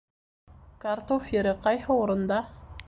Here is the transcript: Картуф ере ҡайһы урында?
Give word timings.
Картуф 0.85 1.29
ере 1.39 1.55
ҡайһы 1.69 2.01
урында? 2.05 2.43